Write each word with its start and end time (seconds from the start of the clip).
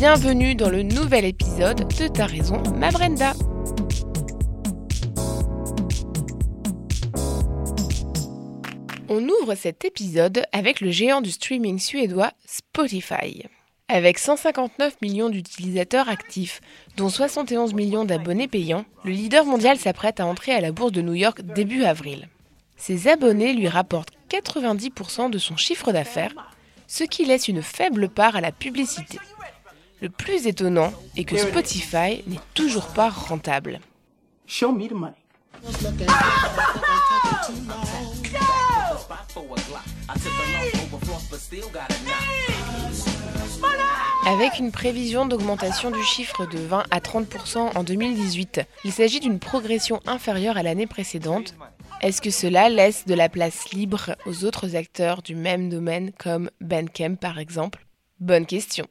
Bienvenue 0.00 0.54
dans 0.54 0.70
le 0.70 0.82
nouvel 0.82 1.26
épisode 1.26 1.86
de 1.86 2.08
Ta 2.08 2.24
raison, 2.24 2.62
ma 2.74 2.90
Brenda. 2.90 3.34
On 9.10 9.28
ouvre 9.28 9.54
cet 9.54 9.84
épisode 9.84 10.46
avec 10.52 10.80
le 10.80 10.90
géant 10.90 11.20
du 11.20 11.30
streaming 11.30 11.78
suédois 11.78 12.30
Spotify. 12.46 13.44
Avec 13.88 14.18
159 14.18 15.02
millions 15.02 15.28
d'utilisateurs 15.28 16.08
actifs, 16.08 16.62
dont 16.96 17.10
71 17.10 17.74
millions 17.74 18.06
d'abonnés 18.06 18.48
payants, 18.48 18.86
le 19.04 19.10
leader 19.10 19.44
mondial 19.44 19.76
s'apprête 19.76 20.18
à 20.18 20.24
entrer 20.24 20.52
à 20.52 20.62
la 20.62 20.72
bourse 20.72 20.92
de 20.92 21.02
New 21.02 21.12
York 21.12 21.42
début 21.42 21.84
avril. 21.84 22.30
Ses 22.78 23.06
abonnés 23.06 23.52
lui 23.52 23.68
rapportent 23.68 24.14
90% 24.30 25.28
de 25.28 25.36
son 25.36 25.58
chiffre 25.58 25.92
d'affaires, 25.92 26.32
ce 26.86 27.04
qui 27.04 27.26
laisse 27.26 27.48
une 27.48 27.60
faible 27.60 28.08
part 28.08 28.34
à 28.34 28.40
la 28.40 28.50
publicité. 28.50 29.18
Le 30.00 30.08
plus 30.08 30.46
étonnant 30.46 30.92
est 31.16 31.24
que 31.24 31.36
Spotify 31.36 32.22
n'est 32.26 32.40
toujours 32.54 32.86
pas 32.88 33.10
rentable. 33.10 33.80
Avec 44.26 44.58
une 44.58 44.72
prévision 44.72 45.26
d'augmentation 45.26 45.90
du 45.90 46.02
chiffre 46.02 46.46
de 46.46 46.58
20 46.58 46.84
à 46.90 46.98
30% 47.00 47.76
en 47.76 47.84
2018, 47.84 48.62
il 48.84 48.92
s'agit 48.92 49.20
d'une 49.20 49.38
progression 49.38 50.00
inférieure 50.06 50.56
à 50.56 50.62
l'année 50.62 50.86
précédente. 50.86 51.54
Est-ce 52.00 52.22
que 52.22 52.30
cela 52.30 52.70
laisse 52.70 53.04
de 53.04 53.14
la 53.14 53.28
place 53.28 53.70
libre 53.72 54.16
aux 54.24 54.44
autres 54.44 54.76
acteurs 54.76 55.20
du 55.20 55.34
même 55.34 55.68
domaine 55.68 56.12
comme 56.18 56.50
Bandcamp 56.62 57.16
par 57.16 57.38
exemple? 57.38 57.84
Bonne 58.18 58.46
question. 58.46 58.86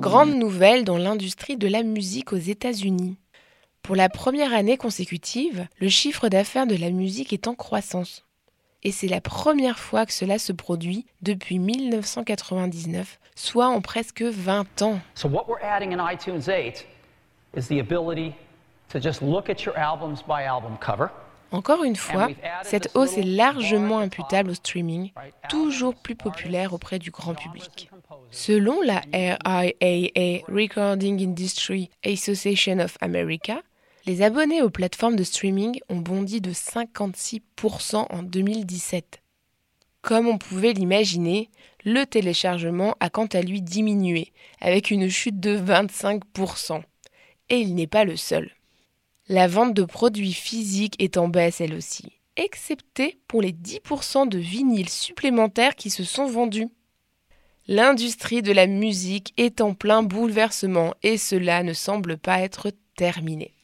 Grande 0.00 0.34
nouvelle 0.34 0.84
dans 0.84 0.96
l'industrie 0.96 1.58
de 1.58 1.68
la 1.68 1.82
musique 1.82 2.32
aux 2.32 2.38
États-Unis. 2.38 3.18
Pour 3.82 3.96
la 3.96 4.08
première 4.08 4.54
année 4.54 4.78
consécutive, 4.78 5.66
le 5.78 5.90
chiffre 5.90 6.30
d'affaires 6.30 6.66
de 6.66 6.74
la 6.74 6.88
musique 6.90 7.34
est 7.34 7.46
en 7.46 7.54
croissance. 7.54 8.24
Et 8.82 8.92
c'est 8.92 9.08
la 9.08 9.20
première 9.20 9.78
fois 9.78 10.06
que 10.06 10.14
cela 10.14 10.38
se 10.38 10.52
produit 10.54 11.04
depuis 11.20 11.58
1999, 11.58 13.20
soit 13.34 13.68
en 13.68 13.82
presque 13.82 14.22
20 14.22 14.80
ans. 14.80 15.00
So 15.14 15.28
what 15.28 15.44
we're 15.46 15.62
adding 15.62 15.92
in 15.92 16.10
iTunes 16.10 16.48
8 16.48 16.86
is 17.54 17.68
the 17.68 17.78
ability 17.78 18.32
to 18.88 18.98
just 18.98 19.20
look 19.20 19.50
at 19.50 19.64
your 19.66 19.76
albums 19.76 20.22
by 20.26 20.44
album 20.46 20.78
cover. 20.80 21.10
Encore 21.52 21.84
une 21.84 21.96
fois, 21.96 22.28
cette 22.62 22.90
hausse 22.94 23.18
est 23.18 23.22
largement 23.22 23.98
imputable 23.98 24.50
au 24.50 24.54
streaming, 24.54 25.12
toujours 25.50 25.94
plus 25.94 26.14
populaire 26.14 26.72
auprès 26.72 26.98
du 26.98 27.10
grand 27.10 27.34
public. 27.34 27.90
Selon 28.32 28.80
la 28.82 29.02
RIAA 29.12 30.44
Recording 30.46 31.20
Industry 31.20 31.90
Association 32.04 32.78
of 32.78 32.96
America, 33.00 33.60
les 34.06 34.22
abonnés 34.22 34.62
aux 34.62 34.70
plateformes 34.70 35.16
de 35.16 35.24
streaming 35.24 35.80
ont 35.88 35.98
bondi 35.98 36.40
de 36.40 36.52
56% 36.52 38.06
en 38.08 38.22
2017. 38.22 39.20
Comme 40.00 40.28
on 40.28 40.38
pouvait 40.38 40.72
l'imaginer, 40.72 41.50
le 41.84 42.04
téléchargement 42.04 42.94
a 43.00 43.10
quant 43.10 43.26
à 43.26 43.42
lui 43.42 43.62
diminué, 43.62 44.32
avec 44.60 44.92
une 44.92 45.08
chute 45.10 45.40
de 45.40 45.58
25%. 45.58 46.82
Et 47.48 47.58
il 47.58 47.74
n'est 47.74 47.88
pas 47.88 48.04
le 48.04 48.16
seul. 48.16 48.52
La 49.28 49.48
vente 49.48 49.74
de 49.74 49.84
produits 49.84 50.32
physiques 50.32 50.96
est 51.02 51.16
en 51.16 51.26
baisse 51.26 51.60
elle 51.60 51.74
aussi, 51.74 52.12
excepté 52.36 53.18
pour 53.26 53.42
les 53.42 53.52
10% 53.52 54.28
de 54.28 54.38
vinyles 54.38 54.88
supplémentaires 54.88 55.74
qui 55.74 55.90
se 55.90 56.04
sont 56.04 56.26
vendus. 56.26 56.68
L'industrie 57.72 58.42
de 58.42 58.50
la 58.50 58.66
musique 58.66 59.32
est 59.36 59.60
en 59.60 59.74
plein 59.74 60.02
bouleversement 60.02 60.94
et 61.04 61.16
cela 61.16 61.62
ne 61.62 61.72
semble 61.72 62.18
pas 62.18 62.40
être 62.40 62.72
terminé. 62.96 63.54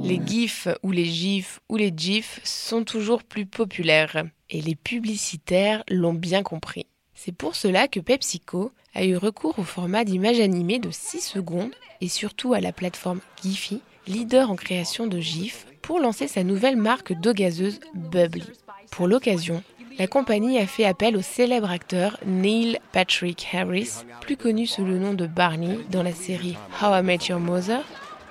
Les 0.00 0.20
GIFs 0.24 0.68
ou 0.84 0.92
les 0.92 1.06
GIFs 1.06 1.58
ou 1.68 1.76
les 1.76 1.92
GIFs 1.92 2.38
sont 2.44 2.84
toujours 2.84 3.24
plus 3.24 3.46
populaires 3.46 4.22
et 4.48 4.60
les 4.60 4.76
publicitaires 4.76 5.82
l'ont 5.88 6.14
bien 6.14 6.44
compris. 6.44 6.86
C'est 7.14 7.34
pour 7.34 7.56
cela 7.56 7.88
que 7.88 7.98
PepsiCo 7.98 8.70
a 8.94 9.04
eu 9.04 9.16
recours 9.16 9.58
au 9.58 9.64
format 9.64 10.04
d'image 10.04 10.38
animée 10.38 10.78
de 10.78 10.92
6 10.92 11.20
secondes 11.20 11.74
et 12.00 12.06
surtout 12.06 12.54
à 12.54 12.60
la 12.60 12.72
plateforme 12.72 13.20
Giphy, 13.42 13.82
leader 14.10 14.50
en 14.50 14.56
création 14.56 15.06
de 15.06 15.20
GIFs, 15.20 15.66
pour 15.82 16.00
lancer 16.00 16.28
sa 16.28 16.42
nouvelle 16.44 16.76
marque 16.76 17.12
d'eau 17.12 17.32
gazeuse 17.32 17.80
Bubbly. 17.94 18.44
Pour 18.90 19.06
l'occasion, 19.06 19.62
la 19.98 20.06
compagnie 20.06 20.58
a 20.58 20.66
fait 20.66 20.84
appel 20.84 21.16
au 21.16 21.22
célèbre 21.22 21.70
acteur 21.70 22.18
Neil 22.26 22.78
Patrick 22.92 23.46
Harris, 23.52 24.04
plus 24.20 24.36
connu 24.36 24.66
sous 24.66 24.84
le 24.84 24.98
nom 24.98 25.14
de 25.14 25.26
Barney 25.26 25.78
dans 25.90 26.02
la 26.02 26.12
série 26.12 26.56
How 26.82 26.96
I 26.96 27.02
Met 27.02 27.26
Your 27.28 27.40
Mother, 27.40 27.82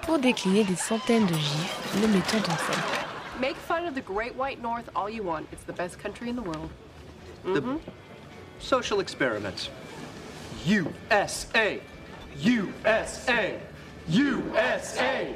pour 0.01 0.19
décliner 0.19 0.63
des 0.63 0.75
centaines 0.75 1.25
de 1.25 1.34
gifs 1.34 2.01
le 2.01 2.07
mettant 2.07 2.40
en 2.40 2.57
scène. 2.57 2.84
Make 3.40 3.56
fun 3.56 3.88
of 3.88 3.96
the 3.96 4.03
Great 4.03 4.35
White 4.38 4.61
North 4.61 4.90
all 4.96 5.09
you 5.09 5.23
want. 5.23 5.44
It's 5.53 5.63
the 5.66 5.75
best 5.75 5.97
country 6.01 6.29
in 6.29 6.35
the 6.35 6.44
world. 6.44 6.69
The 7.46 7.63
social 8.59 9.00
experiments. 9.00 9.69
USA! 10.66 11.79
USA! 12.38 13.53
USA! 14.09 15.35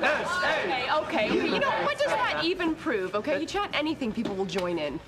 Okay, 0.00 0.86
okay, 1.02 1.30
okay. 1.30 1.34
You 1.34 1.60
know, 1.60 1.70
what 1.84 1.98
does 1.98 2.06
that 2.08 2.42
even 2.42 2.74
prove? 2.74 3.14
Okay, 3.14 3.38
you 3.40 3.46
chant 3.46 3.70
anything, 3.74 4.12
people 4.12 4.34
will 4.34 4.46
join 4.46 4.78
in. 4.78 4.98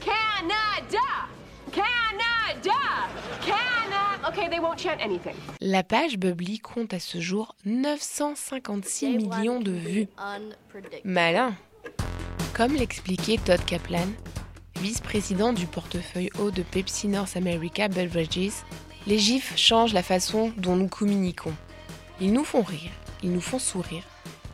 Canada! 0.00 1.26
Canada! 1.72 2.78
Canada! 3.42 4.28
Okay, 4.28 4.48
they 4.48 4.60
won't 4.60 4.78
chant 4.78 5.00
anything. 5.00 5.34
La 5.60 5.82
page 5.82 6.18
Bubbly 6.18 6.60
compte 6.60 6.94
à 6.94 7.00
ce 7.00 7.20
jour 7.20 7.56
956 7.64 9.18
millions 9.18 9.60
de 9.60 9.72
vues. 9.72 10.08
Malin! 11.04 11.54
Comme 12.54 12.74
l'expliquait 12.74 13.38
Todd 13.38 13.64
Kaplan, 13.66 14.06
vice-président 14.76 15.52
du 15.52 15.66
portefeuille 15.66 16.30
haut 16.38 16.50
de 16.50 16.62
Pepsi 16.62 17.08
North 17.08 17.36
America 17.36 17.88
Beverages, 17.88 18.62
les 19.06 19.18
gifs 19.18 19.56
changent 19.56 19.94
la 19.94 20.02
façon 20.02 20.52
dont 20.56 20.76
nous 20.76 20.88
communiquons. 20.88 21.54
Ils 22.20 22.32
nous 22.32 22.44
font 22.44 22.62
rire, 22.62 22.90
ils 23.22 23.30
nous 23.30 23.40
font 23.40 23.58
sourire 23.58 24.04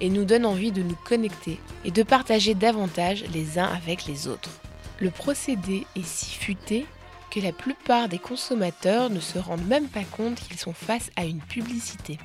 et 0.00 0.11
nous 0.11 0.25
donnent 0.25 0.47
envie 0.47 0.73
de 0.73 0.83
nous 0.83 0.97
connecter 1.05 1.61
et 1.84 1.93
de 1.93 2.03
partager 2.03 2.55
davantage 2.55 3.25
les 3.33 3.59
uns 3.59 3.67
avec 3.67 4.06
les 4.06 4.27
autres. 4.27 4.50
Le 4.99 5.11
procédé 5.11 5.87
est 5.95 6.05
si 6.05 6.34
futé 6.34 6.87
que 7.31 7.39
la 7.41 7.53
plupart 7.53 8.09
des 8.09 8.19
consommateurs 8.19 9.11
ne 9.11 9.21
se 9.21 9.39
rendent 9.39 9.67
même 9.67 9.89
pas 9.89 10.05
compte 10.05 10.41
qu'ils 10.41 10.59
sont 10.59 10.73
face 10.73 11.11
à 11.17 11.25
une 11.25 11.41
publicité. 11.41 12.19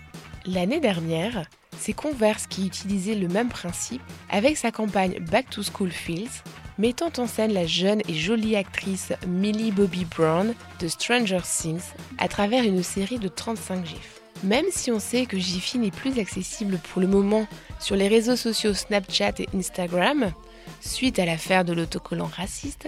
L'année 0.46 0.80
dernière, 0.80 1.46
c'est 1.78 1.94
Converse 1.94 2.48
qui 2.48 2.66
utilisait 2.66 3.16
le 3.16 3.28
même 3.28 3.50
principe 3.50 4.02
avec 4.30 4.58
sa 4.58 4.72
campagne 4.72 5.20
Back 5.20 5.50
to 5.52 5.62
School 5.62 5.92
Feels, 5.92 6.44
mettant 6.80 7.12
en 7.18 7.28
scène 7.28 7.54
la 7.54 7.68
jeune 7.68 8.02
et 8.08 8.16
jolie 8.16 8.56
actrice 8.56 9.14
Millie 9.28 9.72
Bobby 9.72 10.06
Brown 10.06 10.54
de 10.80 10.88
Stranger 10.88 11.42
Things 11.44 11.94
à 12.18 12.28
travers 12.28 12.64
une 12.64 12.84
série 12.84 13.20
de 13.20 13.28
35 13.28 13.86
gifs. 13.86 14.17
Même 14.44 14.66
si 14.70 14.92
on 14.92 15.00
sait 15.00 15.26
que 15.26 15.38
Jiffy 15.38 15.80
n'est 15.80 15.92
plus 15.92 16.20
accessible 16.20 16.78
pour 16.78 17.02
le 17.02 17.08
moment 17.08 17.48
sur 17.80 17.96
les 17.96 18.08
réseaux 18.08 18.36
sociaux 18.36 18.74
Snapchat 18.74 19.34
et 19.40 19.50
Instagram, 19.56 20.32
suite 20.80 21.20
à 21.20 21.26
l'affaire 21.26 21.66
de 21.66 21.74
l'autocollant 21.74 22.30
raciste, 22.32 22.88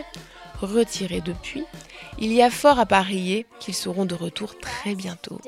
retiré 0.62 1.22
depuis, 1.22 1.66
il 2.20 2.34
y 2.34 2.42
a 2.42 2.52
fort 2.52 2.80
à 2.80 2.86
parier 2.86 3.46
qu'ils 3.60 3.74
seront 3.74 4.06
de 4.06 4.16
retour 4.16 4.58
très 4.60 4.96
bientôt. 4.96 5.40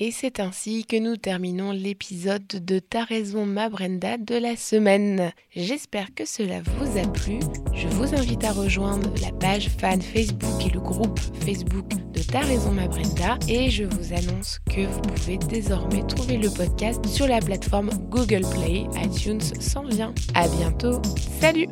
Et 0.00 0.12
c'est 0.12 0.38
ainsi 0.38 0.84
que 0.84 0.96
nous 0.96 1.16
terminons 1.16 1.72
l'épisode 1.72 2.46
de 2.46 2.78
Ta 2.78 3.02
raison 3.02 3.44
ma 3.44 3.68
Brenda 3.68 4.16
de 4.16 4.36
la 4.36 4.54
semaine. 4.54 5.32
J'espère 5.56 6.14
que 6.14 6.24
cela 6.24 6.60
vous 6.62 6.98
a 6.98 7.06
plu. 7.08 7.40
Je 7.74 7.88
vous 7.88 8.14
invite 8.14 8.44
à 8.44 8.52
rejoindre 8.52 9.12
la 9.20 9.32
page 9.32 9.68
fan 9.70 10.00
Facebook 10.00 10.64
et 10.64 10.70
le 10.70 10.78
groupe 10.78 11.18
Facebook 11.44 11.88
de 12.12 12.22
Ta 12.22 12.40
raison 12.40 12.70
ma 12.70 12.86
Brenda 12.86 13.38
et 13.48 13.70
je 13.70 13.84
vous 13.84 14.12
annonce 14.12 14.60
que 14.70 14.86
vous 14.86 15.00
pouvez 15.00 15.38
désormais 15.38 16.06
trouver 16.06 16.36
le 16.36 16.50
podcast 16.50 17.04
sur 17.06 17.26
la 17.26 17.40
plateforme 17.40 17.90
Google 18.08 18.46
Play, 18.52 18.86
iTunes 19.04 19.40
sans 19.58 19.82
lien. 19.82 20.14
À 20.34 20.46
bientôt. 20.46 21.02
Salut 21.40 21.66